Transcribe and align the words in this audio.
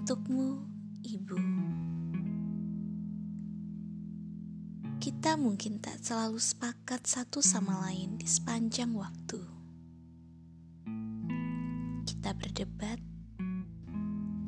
Untukmu, 0.00 0.56
Ibu. 1.04 1.36
Kita 4.96 5.36
mungkin 5.36 5.76
tak 5.76 6.00
selalu 6.00 6.40
sepakat 6.40 7.04
satu 7.04 7.44
sama 7.44 7.84
lain 7.84 8.16
di 8.16 8.24
sepanjang 8.24 8.96
waktu. 8.96 9.44
Kita 12.08 12.32
berdebat, 12.32 12.96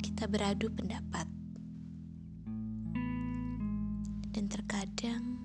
kita 0.00 0.24
beradu 0.24 0.73
pendapat. 0.73 1.28
Dan 4.32 4.48
terkadang 4.48 5.37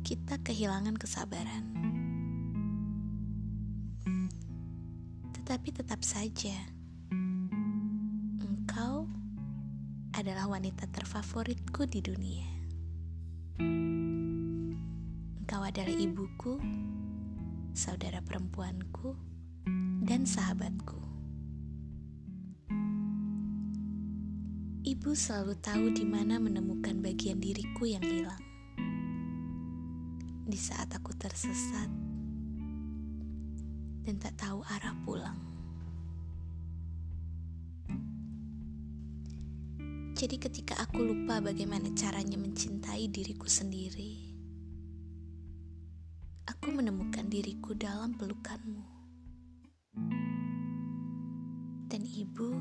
kita 0.00 0.40
kehilangan 0.40 0.96
kesabaran. 0.96 1.64
Tetapi 5.36 5.68
tetap 5.76 6.00
saja, 6.00 6.79
adalah 10.20 10.52
wanita 10.52 10.84
terfavoritku 10.92 11.88
di 11.88 12.04
dunia. 12.04 12.48
Engkau 15.40 15.64
adalah 15.64 15.96
ibuku, 15.96 16.60
saudara 17.72 18.20
perempuanku, 18.20 19.16
dan 20.04 20.28
sahabatku. 20.28 21.00
Ibu 24.84 25.10
selalu 25.16 25.56
tahu 25.64 25.88
di 25.96 26.04
mana 26.04 26.36
menemukan 26.36 27.00
bagian 27.00 27.40
diriku 27.40 27.88
yang 27.88 28.04
hilang. 28.04 28.44
Di 30.44 30.58
saat 30.60 30.92
aku 30.92 31.16
tersesat 31.16 31.88
dan 34.04 34.20
tak 34.20 34.36
tahu 34.36 34.60
arah 34.68 34.92
pulang. 35.00 35.59
Jadi 40.20 40.36
ketika 40.36 40.76
aku 40.76 41.00
lupa 41.00 41.40
bagaimana 41.40 41.96
caranya 41.96 42.36
mencintai 42.36 43.08
diriku 43.08 43.48
sendiri, 43.48 44.36
aku 46.44 46.76
menemukan 46.76 47.24
diriku 47.24 47.72
dalam 47.72 48.12
pelukanmu. 48.20 48.84
Dan 51.88 52.04
ibu 52.04 52.52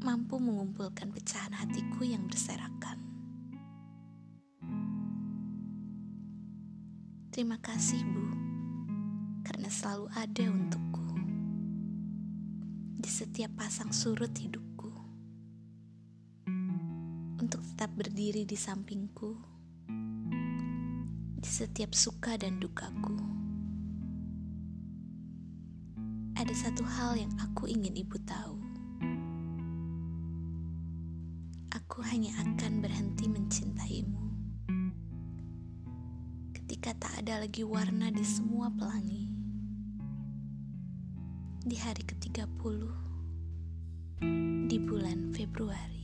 mampu 0.00 0.40
mengumpulkan 0.40 1.12
pecahan 1.12 1.52
hatiku 1.52 2.08
yang 2.08 2.24
berserakan. 2.24 2.96
Terima 7.28 7.60
kasih, 7.60 8.00
Bu, 8.00 8.24
karena 9.44 9.68
selalu 9.68 10.08
ada 10.16 10.44
untukku 10.48 11.04
di 12.96 13.10
setiap 13.12 13.60
pasang 13.60 13.92
surut 13.92 14.32
hidupku 14.32 14.65
untuk 17.46 17.62
tetap 17.62 17.94
berdiri 17.94 18.42
di 18.42 18.58
sampingku 18.58 19.38
di 21.38 21.46
setiap 21.46 21.94
suka 21.94 22.34
dan 22.34 22.58
dukaku. 22.58 23.14
Ada 26.34 26.50
satu 26.50 26.82
hal 26.82 27.14
yang 27.14 27.30
aku 27.38 27.70
ingin 27.70 27.94
ibu 27.94 28.18
tahu. 28.26 28.58
Aku 31.70 32.02
hanya 32.10 32.34
akan 32.42 32.82
berhenti 32.82 33.30
mencintaimu 33.30 34.26
ketika 36.50 36.98
tak 36.98 37.14
ada 37.22 37.46
lagi 37.46 37.62
warna 37.62 38.10
di 38.10 38.26
semua 38.26 38.74
pelangi. 38.74 39.30
Di 41.62 41.78
hari 41.78 42.02
ke-30 42.02 42.74
di 44.66 44.78
bulan 44.82 45.30
Februari. 45.30 45.95